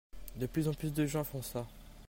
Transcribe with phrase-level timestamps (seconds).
[0.37, 1.67] De plus en plus de gens font ça.